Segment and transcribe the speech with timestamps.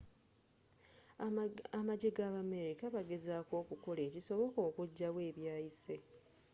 [1.79, 5.95] amagye g'abamerika bagezzako okukola ekisoboka okujjawo ebyayise